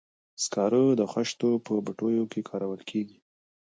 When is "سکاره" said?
0.43-0.83